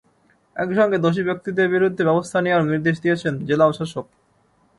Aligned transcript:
একই 0.55 0.75
সঙ্গে 0.79 0.97
দোষী 1.05 1.23
ব্যক্তিদের 1.29 1.67
বিরুদ্ধে 1.73 2.03
ব্যবস্থা 2.09 2.37
নেওয়ারও 2.41 2.69
নির্দেশ 2.71 2.95
দিয়েছেন 3.03 3.33
জেলা 3.47 3.65
প্রশাসক। 3.67 4.05